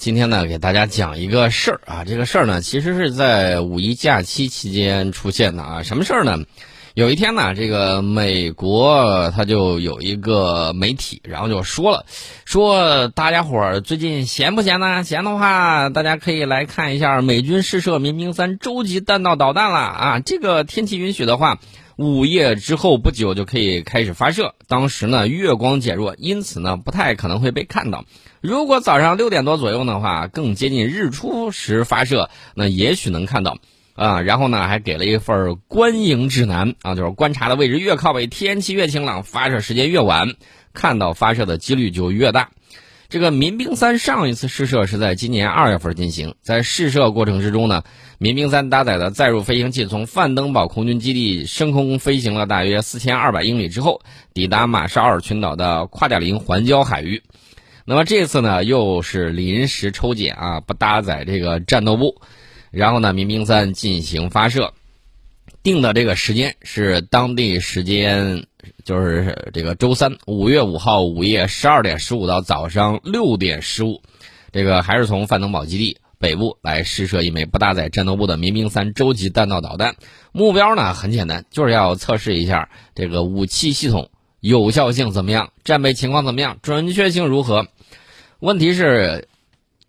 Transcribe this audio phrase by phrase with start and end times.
[0.00, 2.04] 今天呢，给大家讲一个事儿啊。
[2.06, 5.82] 这个事儿呢，其实是在五一假期期间出现的啊。
[5.82, 6.38] 什么事儿呢？
[6.94, 12.06] 有一天呢，这个美国他就有一个媒体，然后就说了，
[12.46, 15.04] 说大家伙儿最近闲不闲呢？
[15.04, 20.20] 闲的话，大家可以来看一下美军试射民兵三洲际弹道导弹了啊。
[20.20, 21.58] 这个天气允许的话，
[22.00, 24.54] 午夜之后不久就可以开始发射。
[24.68, 28.06] 当时呢，月光减弱，因此呢，不太可能会被看到。
[28.40, 33.58] 如果早上六点多左右的话，更接近日出时发射，那也许能看到。
[33.94, 40.36] 啊，然后呢，还给了一份观影指南啊，就是观察的位置越靠北，天气越晴朗，发射时间越晚，
[40.72, 42.48] 看到发射的几率就越大。
[43.10, 47.82] 这个民兵三上一次试射是在今年二月份进行，在试射过程之中呢，
[48.18, 54.00] 民兵三搭载的载入飞行器从范登堡空军基地升空飞行了大约四千二百英里之后，
[54.32, 57.24] 抵达马绍尔群岛的夸贾林环礁海域。
[57.84, 62.22] 那么这次呢，又是临时抽检啊，不搭载这个战斗部。
[62.70, 64.72] 然后呢，民兵三进行发射，
[65.64, 68.46] 定的这个时间是当地时间，
[68.84, 74.02] 就是这个周三五月五号午夜十二点十五到早上六点十五，
[74.52, 79.96] 这个还是从范登堡基地北部来试射一枚不搭载战斗部的民兵三洲际弹道导弹。
[80.32, 87.66] 目标呢很简单，就是要测试一下这个武器系统有效性怎么样，战备情况怎么样，准确性如何。
[88.38, 89.28] 问题是。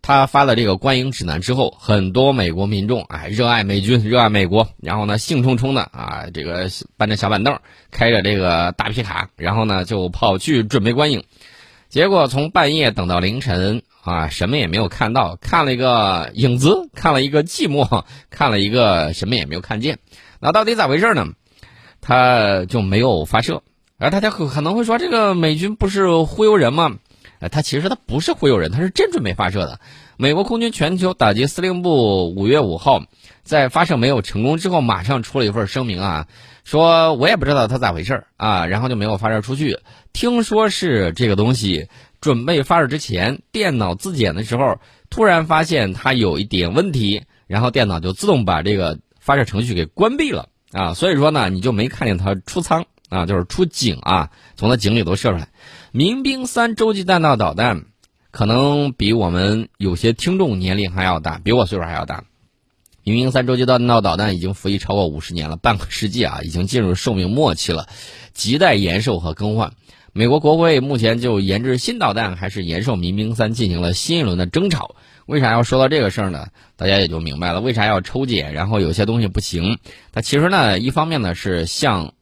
[0.01, 7.59] 他发了这个观影指南之后，很多美国民众哎热爱美军，热爱美国，然后呢兴冲冲的啊这个搬着小板凳，
[7.91, 11.23] 开着这个大皮卡，然后呢就跑去准备观影，
[11.89, 19.99] 结果从半夜等到凌晨啊什么也没有看到，看了一个影子，看了一个寂寞， 看了一个什么也没有看见，
[20.39, 21.27] 那到底咋回事呢？
[22.03, 23.61] 他就没有发射，
[23.99, 26.97] 而大家可可能会说这个美军不是忽悠人吗？
[27.41, 29.79] 哎，他其实他不是忽悠人，他是真准备发射的。
[30.15, 33.01] 美国空军全球打击司令部五月五号
[33.41, 36.27] 在发射没有成功之后，马上出了一份声明啊，
[36.63, 39.79] 说我也不知道他咋回事啊，然后就没有发射出去。
[40.13, 41.87] 听说是这个东西
[42.21, 44.77] 准备发射之前，电脑自检的时候
[45.09, 52.85] 突然发现它有一点问题，然后电脑就自动把这个发射程序给关闭了啊，所以说呢，你就没看见它出舱。
[53.09, 55.49] 啊，就是出井啊，从它井里头射出来。
[55.93, 57.83] 民兵三洲际弹道导弹，
[58.31, 62.23] 可能比我们有些听众年龄还要大，比我岁数还要大。
[63.03, 67.89] 民兵三洲际弹道导弹已经服役超过五十年了，半个世纪啊，已经进入寿命末期了，
[68.33, 69.73] 亟待延寿和更换。
[70.13, 74.95] 美国国会目前就研制新导弹还是延寿民兵三进行了新一轮的争吵。
[75.25, 76.47] 为啥要说到这个事儿呢？
[76.77, 79.77] 大家也就明白了，为啥要抽检，然后有些东西不行。
[80.13, 82.13] 它其实呢，一方面呢是向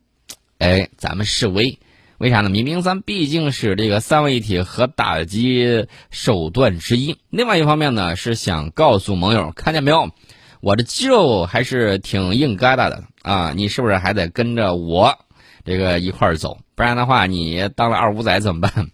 [0.57, 1.77] 哎，咱们示威，
[2.19, 2.49] 为啥呢？
[2.49, 7.17] 民兵三毕竟是这个三位一体核打击手段之一。
[7.29, 10.11] 另外一方面呢，是想告诉盟友，看见没有，
[10.59, 13.53] 我的肌肉还是挺硬疙瘩的啊！
[13.55, 15.17] 你是不是还得跟着我
[15.63, 16.57] 这个一块儿走？
[16.75, 18.89] 不然的话，你当了二五仔怎么办？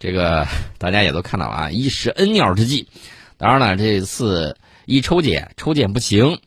[0.00, 0.44] 这个
[0.76, 2.88] 大家也都看到了啊，一石恩鸟之计。
[3.36, 6.40] 当然了，这次一抽检，抽检不行，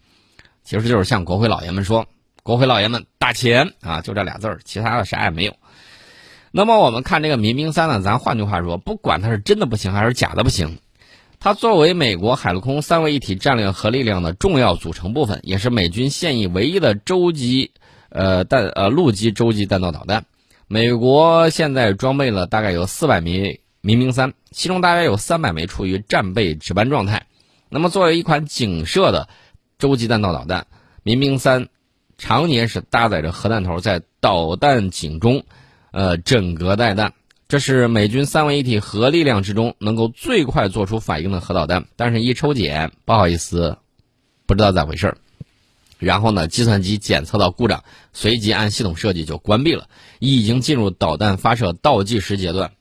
[0.66, 2.06] 其实就是向国会老爷们说。
[2.44, 5.54] 国会老爷们打钱啊，就这俩字儿，其他的啥也没有。
[6.52, 10.78] 那么我们看这个民兵三呢，咱换句话说，不管它是真的不行还是假的不行，
[11.40, 17.72] 它作为美国海陆空三位一体战略核力量的重要组成部分，也是美军现役唯一的洲际
[18.10, 20.26] 呃弹呃陆基洲际弹道导弹。
[20.68, 27.26] 美国现在装备了大概有四百枚民兵三，其中大约有三百枚处于战备值班状态。
[27.70, 29.28] 那么作为一款警射的
[29.78, 30.68] 洲际弹道导弹，
[31.04, 31.68] 民兵三。
[32.20, 35.44] 常年是搭载着核弹头在导弹井中，
[35.92, 37.14] 呃，枕戈待弹。
[37.48, 41.86] 这是美军三位一体核力量之中能够最快做出反应的核导弹。
[41.96, 43.78] 但是，一抽检，不好意思，
[44.46, 45.18] 不知道咋回事儿。
[45.98, 47.84] 然后呢，计算机检测到故障，
[48.14, 49.88] 随即按系统设计就关闭了，
[50.20, 52.72] 已经进入导弹发射倒计时阶段。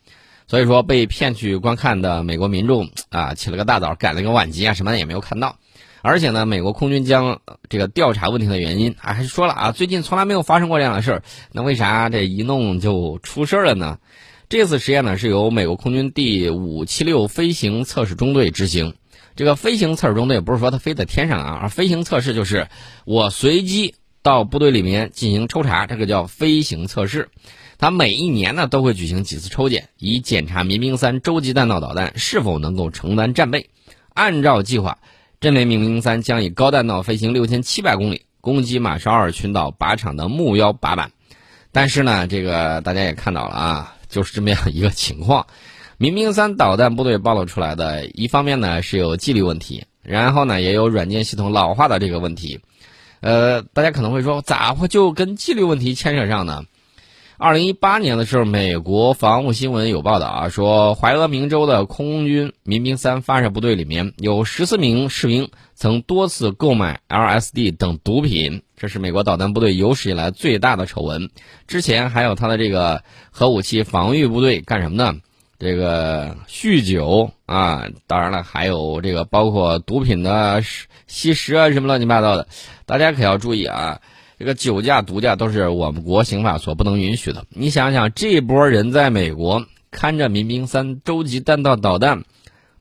[0.49, 5.59] 所以说，被骗去观看的美国民众啊，起了个大早，赶了个晚集啊，什么的也没有看到。
[6.07, 11.23] 而且呢，美国空军将这个调查问题的原因啊，还是说了啊，最近从来没有发生过这样的事儿。
[11.51, 13.99] 那为啥这一弄就出事儿了呢？
[14.49, 18.95] 这次实验呢是由美国空军第五七六飞行测试中队执行。
[19.35, 22.69] 这个飞行测试中队不是说它飞在天上啊，而飞行测试就是
[23.05, 27.31] 我随机到部队里面进行抽查，这个叫飞行测试。
[27.79, 33.71] 它每一年呢都会举行几次抽检，以检查民兵三洲际弹道导弹是否能够承担战备。
[34.15, 34.99] 按照计划。
[35.38, 41.10] 这枚民兵三将以高弹道飞行六千七百公里，攻击马绍尔群岛靶场的目标靶板。
[41.72, 45.47] 但是呢，这个大家也看到了啊，就是这么样一个情况。
[45.98, 52.60] 民兵三导弹部队暴露出来的，一方面呢是有纪律问题，然后呢也有软件系统老化的这个问题。
[53.21, 56.62] 呃，大家可能会说，咋会就跟纪律问题牵扯上呢？
[57.38, 71.28] 二零一八年的时候，美国防务新闻有报道啊，说怀俄明州的空军民兵三发射部队里面有十四名士兵曾多次购买 LSD 等毒品，这是美国导弹部队有史以来最大的丑闻。
[71.66, 75.15] 之前还有他的这个核武器防御部队干什么呢？
[75.59, 80.62] 这个酗酒啊，当然了，还有这个包括毒品的
[81.06, 82.48] 吸食啊，什么乱七八糟的，
[82.86, 84.00] 大家可要注意啊。
[84.38, 87.47] 这个酒驾、毒驾都是我们国刑法所不能允许的。
[87.48, 92.22] 你想想，这波人在美国看着民兵三洲际弹道导弹，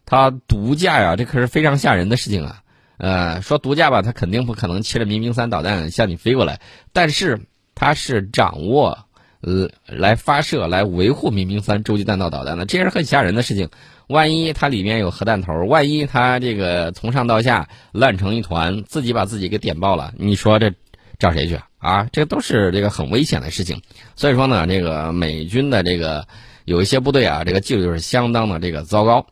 [0.06, 2.62] 他毒驾呀，这可是非常吓人的事情啊。
[2.98, 6.60] 呃，说毒驾吧，他肯定不可能骑着民兵三导弹向你飞过来，
[6.92, 7.40] 但是
[7.74, 9.06] 他是掌握
[9.40, 13.70] 呃来发射、来维护民兵三洲际弹道导弹的，这是很吓人的事情。
[14.08, 20.74] 万一它里面有核弹头，万一它这个从上到下烂成一团，自己把自己给点爆了，你说这？
[21.20, 22.08] 找谁去啊？
[22.12, 23.82] 这都是这个很危险的事情。
[24.16, 26.28] 所以说呢，这个美军的这个
[26.66, 29.28] 有一些部队啊，这个纪律就是相当的这个糟糕。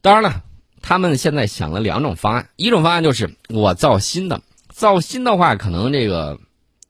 [0.00, 0.42] 当然了，
[0.82, 6.38] 他们现在想了两种方案，一种方案就是我造新的，造新的话可能这个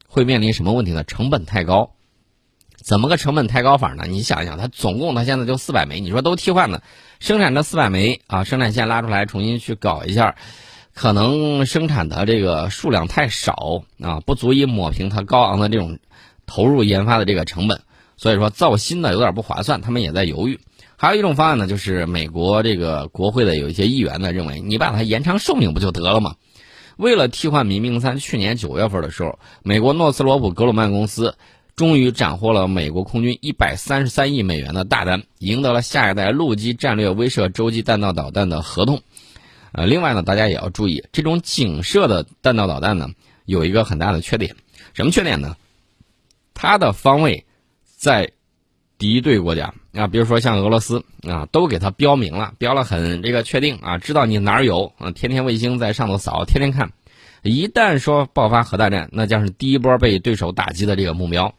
[0.08, 1.04] 会面临什么问题呢？
[1.04, 1.90] 成本太高。
[2.82, 4.04] 怎么个成本太高法呢？
[4.06, 6.82] 你想一想，它总共它现在就四百枚，你说都替换的，
[7.18, 10.36] 生产这四百枚啊，生产线拉出来重新去搞一下。
[10.94, 15.98] 可能生产的这个数量太少啊，不足以抹平它高昂的这种
[16.46, 17.80] 投入研发的这个成本，
[18.16, 20.60] 所以说造新的有点不划算，他们也在犹豫。
[20.96, 26.36] 还有一种方案呢，就是美国这个国会的有一些议员呢认为，你把它延长寿命不就得了吗？
[26.96, 31.34] 为了替换民兵三，去年九月份的时候，美国诺斯罗普格鲁曼公司
[31.74, 39.02] 终于斩获了美国空军一百三十三亿美元的大单，赢得了下一代陆基战略威慑洲际弹道导弹的合同。
[39.76, 43.10] 呃，另外呢，大家也要注意，这种警射的弹道导弹呢，
[43.44, 44.54] 有一个很大的缺点，
[44.92, 45.56] 什么缺点呢？
[46.54, 47.44] 它的方位
[47.84, 48.30] 在
[48.96, 56.92] 敌对国家啊，比如说像俄罗斯啊，都给它标明了，标了很这个确定啊，知道你哪儿有啊，天天卫星在上头扫，天天看，
[57.42, 61.52] 一旦说爆发核大战，那将是第一波被对手打击的这个目标。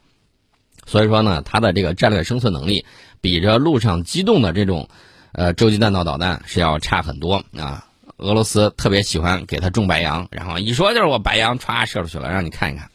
[0.86, 2.86] 所以说呢，它的这个战略生存能力，
[3.20, 4.88] 比着陆上机动的这种
[5.32, 7.86] 呃洲际弹道导弹是要差很多啊。
[8.18, 12.88] 俄罗斯特别喜欢给他种白杨，然后一说就是我白杨歘射出去了，让你看一看。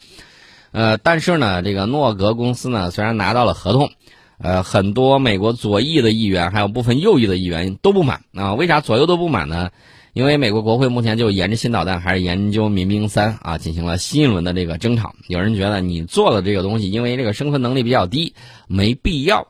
[0.71, 3.91] 呃，但是呢，这个诺格公司呢，虽然拿到了合同，
[4.39, 8.53] 呃，很多美国左翼的议员还有部分右翼的议员都不满啊。
[8.53, 9.69] 为啥左右都不满呢？
[10.13, 15.13] 因为美国国会目前就研制新导弹还是研究民兵三啊，进行了新一轮的这个争吵。
[15.27, 18.33] 有人觉得你做的这个东西，因为这个生存能力比较低，
[18.67, 19.47] 没必要。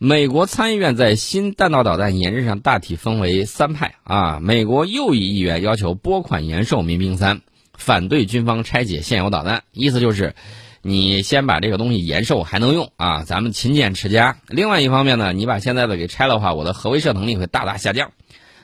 [0.00, 4.38] 美国参议院在新弹道导弹研制上大体分为三派啊。
[4.40, 7.40] 美国右翼议员要求拨款延寿民兵三，
[7.74, 10.36] 反对军方拆解现有导弹，意思就是，
[10.82, 14.36] 你先把这个东西延寿还能用啊，咱们勤俭持家。
[14.46, 18.12] 另外一方面呢，你把现在的给拆了的话，我的核威慑能力会大大下降。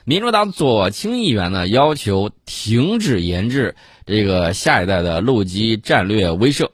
[0.05, 6.69] 民主党左倾议员呢要求停止研制这个下一代的陆基战略威慑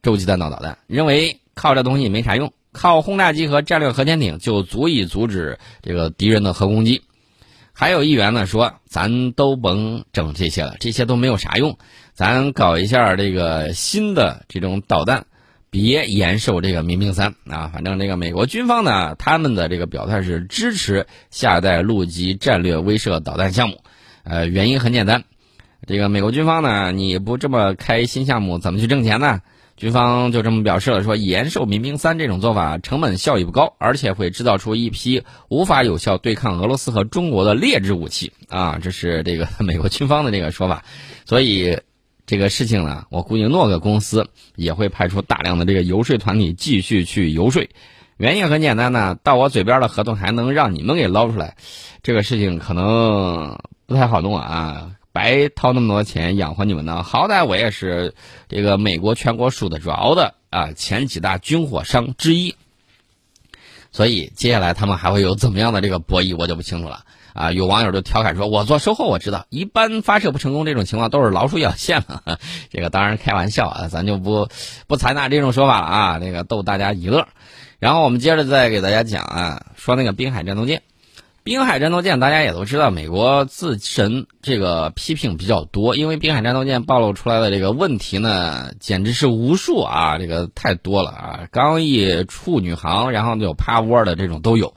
[0.00, 2.52] 洲际弹道导弹，认为靠这东西没啥用。
[2.72, 7.02] 靠轰炸机和战略核潜艇就足以阻止这个敌人的核攻击。
[7.72, 11.78] 还有议员呢说，咱都甭整这些了，这些都没有啥用，
[12.12, 15.24] 咱搞一下这个新的这种导弹，
[15.70, 17.70] 别延寿这个民兵三啊。
[17.72, 23.78] 反正这个美国军方呢，他们的这个表态是支持下一代陆基战略威慑导弹项目。
[24.24, 25.24] 呃，原因很简单，
[25.86, 29.40] 这个美国军方呢，你不这么开新项目，怎么去挣钱呢？
[29.80, 38.78] 军方就这么表示了，说延寿民兵三这种做法成本效益不高，而且会制造出一批无法有效对抗俄罗斯和中国的劣质武器啊！
[38.82, 40.84] 这是这个 美国军方的这个说法。
[41.24, 41.80] 所以
[42.26, 47.66] 这个事情呢，我估计诺克公司也会派出大量的这个游说团体继续去游说。
[48.18, 51.56] 原因很简单呢，到我嘴边的合同还能让你们给捞出来，
[52.02, 54.90] 这个事情可能不太好弄啊。
[55.12, 57.02] 白掏那么多钱养活你们呢？
[57.02, 58.14] 好歹我也是
[58.48, 62.54] 这个美国全国数得着的啊前几大军火商之一，
[63.90, 67.52] 所以接下来他们还会有怎么样的这个博弈，我就不清楚了啊！
[67.52, 72.38] 有网友就调侃说：“我做售后我知道，一般发射不成功这种情况都是老鼠咬线了。
[72.70, 74.48] ”这个当然开玩笑啊，咱就不
[74.86, 77.28] 不采纳这种说法了啊，那个逗大家一乐。
[77.78, 80.82] 然后我们接着再给大家讲啊，说那个滨海战斗舰。
[81.50, 94.74] 滨海战斗舰，大家也都知道，美国自身这个批评比较多，因为滨海战斗舰暴露出来的这个问题呢，简直是无数啊，这个太多了啊，刚毅处女航，然后就趴窝的这种都有，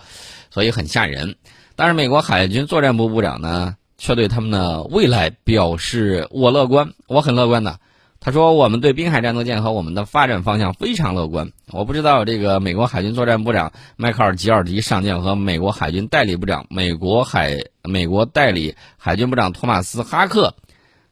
[0.49, 1.35] 所以很吓人。
[1.75, 7.77] 但是美国海军作战部部长呢，却对他们的未来表示我乐观，我很乐观的。
[8.25, 11.51] 他说：“我们对滨海战斗舰和我们的发展方向非常乐观。
[11.71, 20.55] 我不知道这个美国海军作战部长迈克尔·吉尔迪上将和美国海军代理部长、美国海美国代理海军部长托马斯·哈克，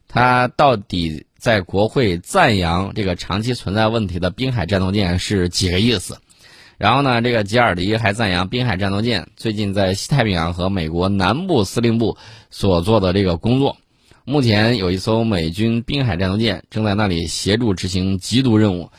[0.08, 6.18] 他到底在国会赞扬这个长期存在问题的滨海战斗舰是几个意思？
[6.78, 12.16] 然后呢，这个吉尔迪还赞扬滨海战斗舰最近在西太平洋和美国南部司令部
[12.52, 13.76] 所做的这个工作。”
[14.32, 18.90] 目前有一艘美军滨海战斗舰正在那里协助执行缉毒任务。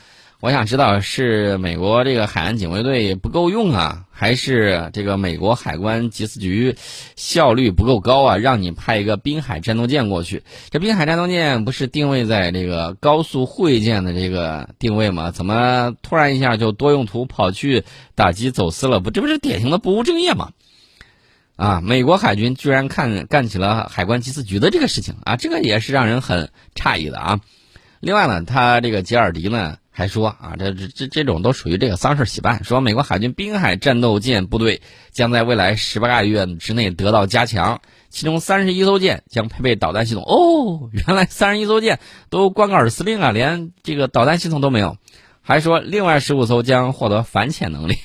[0.41, 6.77] 我想知道是美国这个海岸警卫队不够用啊，还是这个美国海关缉私局
[7.17, 8.37] 效率不够高啊？
[8.37, 15.31] 让你派一个滨海战斗舰过去，这滨海战斗舰不是定位在这个高速护卫舰的这个定位吗？
[15.31, 17.85] 怎么突然一下就多用途跑去
[18.15, 19.01] 打击走私了？
[19.01, 20.51] 不，这不是典型的不务正业吗？
[21.63, 21.81] 啊！
[21.81, 27.41] 美国海军居然看干起了海关缉私局的这个事情啊，这个也是让人很诧异的啊。
[28.01, 40.25] 另外呢，他这个吉尔迪呢还说啊，这这这这种都属于这个丧事喜办，说美国海军滨海战斗舰部队将在未来十八个月之内得到加强，其中三十一艘舰将配备导弹系统。
[40.25, 44.97] 哦，原来三十一艘舰都光杆司令啊，连这个导弹系统都没有。
[45.43, 47.99] 还说另外十五艘将获得反潜能力。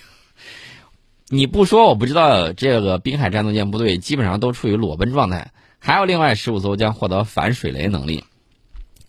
[1.29, 5.51] 你不说我不知道，这个滨海战斗舰部队基本上都处于裸奔状态。
[5.77, 8.23] 还有另外十五艘将获得反水雷能力，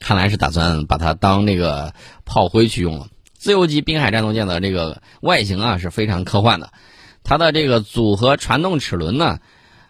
[0.00, 1.94] 看来是打算把它当那个
[2.24, 3.06] 炮灰去用了。
[3.34, 6.72] 自由级滨海战斗舰的这个外形啊是非常科幻的，
[7.22, 9.38] 它的这个组合传动齿轮呢，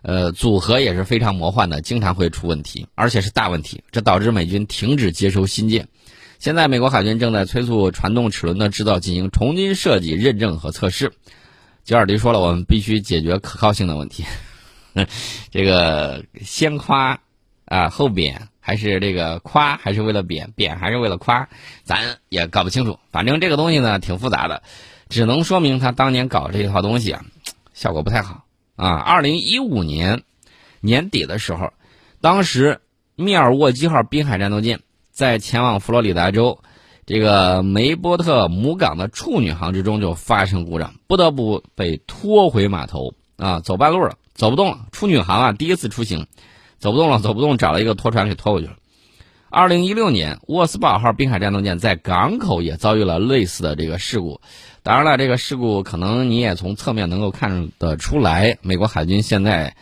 [0.02, 5.88] 呃，组合也是非常魔幻的，经常会出问题，而且是大问题，这导致美军停止接收新舰。
[6.38, 11.12] 现在美国海军正在催促传动齿轮的制造进行重新设计、认证和测试。
[11.88, 14.23] 吉尔迪说了，我们必须解决可靠性的问题。
[15.50, 17.18] 这个先夸
[17.64, 21.49] 啊后贬，还是这个夸还是为了贬，贬还是为了夸，
[21.85, 22.99] 咱也搞不清楚。
[23.11, 24.62] 反正这个东西呢挺复杂的，
[25.09, 27.25] 只能说明他当年搞这一套东西啊，
[27.73, 28.45] 效果不太好
[28.76, 28.99] 啊。
[28.99, 30.25] 二零一五年
[30.83, 31.73] 年底的时候，
[32.21, 32.83] 当时
[33.14, 34.80] 密尔沃基号滨海战斗舰
[35.11, 36.61] 在前往佛罗里达州。
[37.09, 44.81] 这个梅波特母港的处女航之中就发生故障，不得不被拖回码头啊，走半路了，走不动了。
[44.93, 46.27] 处女航啊，第一次出行，
[46.79, 48.75] 走不动了，走不动，找了一个拖船给拖过去了。
[49.49, 54.43] 二零一六年，沃斯堡号滨海战斗舰在港口也遭遇了类似的这个事故。
[54.83, 59.75] 当然了，这个事故可能你也从侧面能够看得出来，美国海军现在。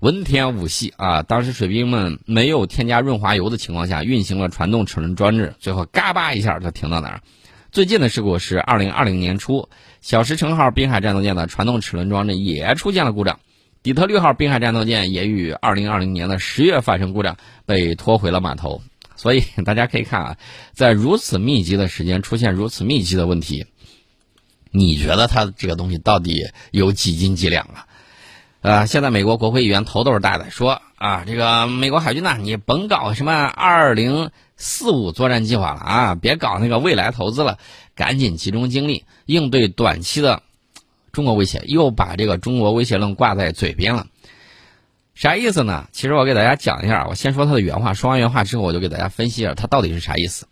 [0.00, 1.24] 文天武系啊！
[1.24, 7.20] 当时水兵们没有添加润滑油的情况下，运行了传动齿轮装置，最后嘎巴一下就停到哪儿。
[7.72, 9.68] 最近的事故是二零二零年初，
[10.00, 13.40] 小石城号滨海战斗舰的传动齿轮装置也出现了故障。
[13.82, 17.36] 底特律号滨海战斗舰也于二零二零年的十月发生故障，
[17.66, 18.80] 被拖回了码头。
[19.16, 20.36] 所以大家可以看啊，
[20.74, 23.66] 在如此密集的时间出现如此密集的问题，
[24.70, 27.87] 你觉得它这个东西到底有几斤几两啊？
[28.60, 37.58] 呃，现在美国国会议员头都是大的，说啊，这个美国海军呐，你甭搞什么二零四五作战计划了啊，别搞那个未来投资了，
[37.94, 40.42] 赶紧集中精力应对短期的
[41.12, 44.08] 中国威胁，又把这个中国威胁论挂在嘴边了，
[45.14, 45.86] 啥意思呢？
[45.92, 50.48] 其实我给大家讲一下，我先说他的原话，说完原话之后，我就给大家分析一下他到底是啥意思。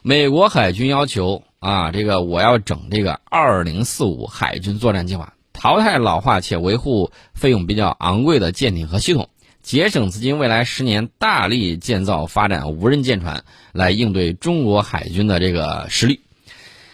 [0.00, 5.34] 美国海军要求啊，这个我要整这个二零四五海军作战计划。
[5.62, 9.28] 淘汰老化且维护费用比较昂贵的舰艇和系统，
[9.62, 16.22] 节省资金，未来十年大力建造发展无人舰船，来应对中国海军的这个实力。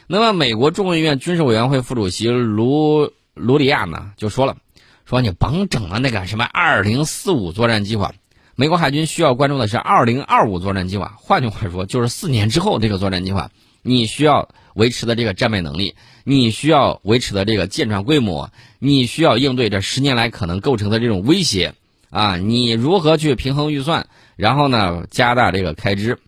[0.07, 4.59] 那么，美国众议院军事委员会副主席卢卢里亚呢就说了，
[5.07, 8.13] 说你甭整了那个什么二零四五作战计划，
[8.55, 11.15] 美国海军需要关注的是二零二五作战计划。
[11.17, 13.51] 换句话说，就是四年之后这个作战计划，
[13.83, 14.49] 你需要。
[14.75, 21.75] 维持的这个战备能力，你需要维持的这个舰船规模，你需要应对这十年来可能构成的这种威胁
[22.11, 22.37] 啊！
[22.37, 24.07] 你如何去平衡预算，
[24.37, 26.21] 然后呢加大这个开支？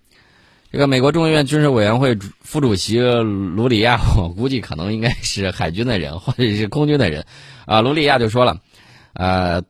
[0.72, 7.24] 这个美国众议院军事委员会副主席卢里亚， 我估计可能应该是海军的人或者是空军的人
[7.66, 7.82] 啊。
[7.82, 8.58] 卢里亚就说了，
[9.12, 9.62] 呃，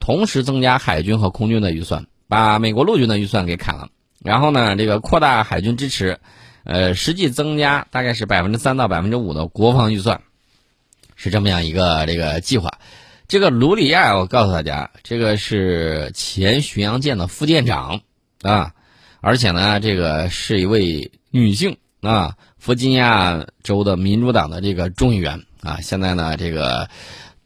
[0.00, 3.90] 同时增加海军和空军的预算，把美国陆军的预算给砍了，
[4.24, 6.18] 然后呢这个扩大海军支持。
[6.64, 10.22] 呃，实际增加大概是百分之三到百分之五的国防预算，
[11.16, 12.70] 是这么样一个这个计划。
[13.28, 18.02] 这个卢里亚，我告诉大家，这个是前巡洋舰的副舰长
[18.42, 18.74] 啊，
[19.20, 26.90] 而且呢，这个是一位女性啊，弗吉尼亚州的民主党的这个众议员啊，现在呢，这个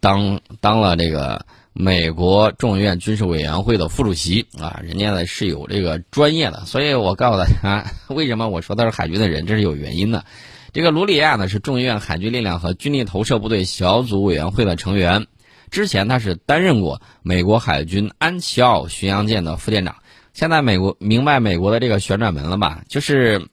[0.00, 1.46] 当当了这个
[1.78, 10.25] 美国众议院军事委员会的副主席啊，人家呢是有这个专业的，所以我告诉大家， 为什么我说他是海军的人，这是有原因的。
[10.73, 15.26] 这个卢里亚呢是众议院海军力量和军力投射部队小组委员会的成员。
[15.71, 19.97] 之前他是担任过美国海军安琪奥巡洋舰的副舰长，
[20.33, 22.85] 现在美国明白美国的这个旋转门了吧？
[22.88, 23.49] 就是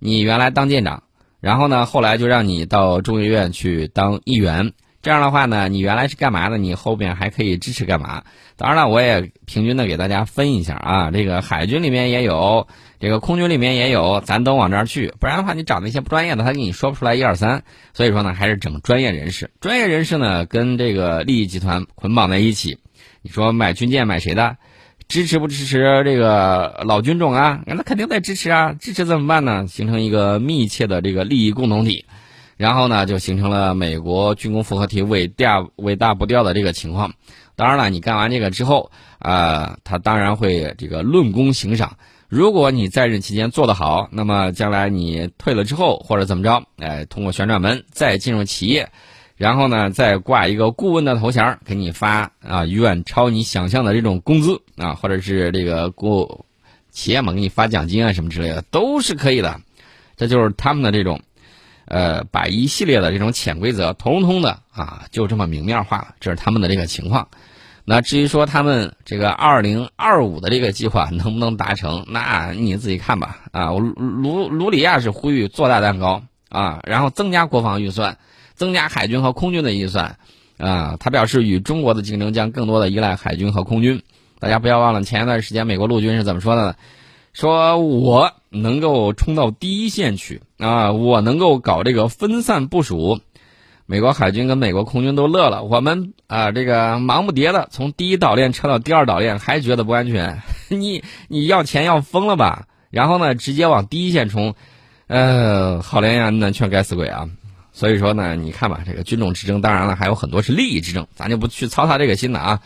[0.00, 1.04] 你原来当舰长，
[1.38, 4.72] 然后呢，后来就让你到众议院去当议员。
[5.02, 6.58] 这样的话呢，你原来是干嘛的？
[6.58, 8.22] 你后边还可以支持干嘛？
[8.56, 11.10] 当然了，我也平均的给大家分一下啊。
[11.10, 15.14] 这个海军里面也有，这个空军里面也有，咱都往这儿去。
[15.18, 17.62] 不然的话，你找那些不专业的，他给你说不出来一二三。
[17.94, 19.50] 所以说呢，还是整专业人士。
[19.60, 22.78] 专业人士呢，跟这个利益集团捆绑在一起。
[23.22, 24.58] 你说买军舰买谁的？
[25.08, 27.62] 支持不支持这个老军种啊？
[27.66, 28.74] 那肯定得支持啊！
[28.78, 29.66] 支持怎么办呢？
[29.66, 32.04] 形成一个密切的这个利益共同体。
[32.60, 37.14] 然后呢，就形成了美国军工复合体尾大尾大不掉的这个情况。
[37.56, 41.96] 当然了，你干完这个之后，啊，他当然会这个论功行赏。
[42.28, 48.90] 如果你在任期间做得好，那么将来你退了之后或者怎么着，哎，通过旋转门再进入企业，
[49.38, 56.44] 然后呢，再挂一个顾问的头衔，给你发啊远超你想象的这种工资啊，或者是这个顾
[56.90, 59.58] 企业嘛给你发奖金啊什么之类的，都是可以的。
[60.18, 61.22] 这就是他们的这种。
[61.90, 67.26] 呃，把一系列的这种潜规则，通通的啊，就这么明面化了，这是他们的这个情况。
[67.84, 73.38] 那至于说他们这个二零二五的这个计划能不能达成，那你自己看吧。
[73.50, 78.18] 啊，卢卢里亚是呼吁做大蛋糕啊，然后增加国防预算，
[78.54, 80.16] 增加海军和空军的预算
[80.58, 80.96] 啊。
[81.00, 84.00] 他表示，与中国的竞争将更多的依赖海军和空军。
[84.38, 86.74] 大家不要忘了，前一段时间美国陆军是怎么说的呢？
[87.32, 93.20] 说我能够冲到第一线去啊，我能够搞这个分散部署。
[93.86, 100.40] 美国海军跟美国空军都乐了，我们啊这个忙不迭的从第一岛链撤到第二岛链，还觉得不安全？
[100.70, 102.66] 你你要钱要疯了吧？
[102.90, 104.54] 然后呢，直接往第一线冲，
[105.08, 107.28] 呃，好连呀，那全该死鬼啊！
[107.72, 112.60] 所以说呢，你看吧，这个军种之争，当然了，还有很多是利益之争，咱就不去操他这个心了啊。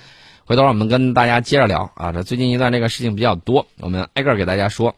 [0.46, 4.94] 回头我们跟大家接着聊啊，这最近一段这个事情比较多，我们挨个给大家说。